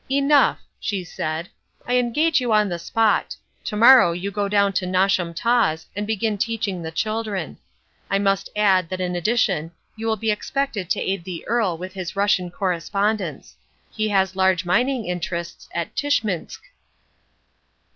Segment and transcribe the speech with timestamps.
[0.09, 1.47] "Enough," she said,
[1.87, 6.07] "I engage you on the spot; to morrow you go down to Nosham Taws and
[6.07, 7.59] begin teaching the children.
[8.09, 11.93] I must add that in addition you will be expected to aid the Earl with
[11.93, 13.55] his Russian correspondence.
[13.91, 16.61] He has large mining interests at Tschminsk."